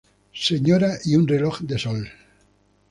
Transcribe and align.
Señora 0.45 0.95
y 1.05 1.11
un 1.19 1.27
reloj 1.27 1.59
de 1.69 1.77
sol. 1.85 2.03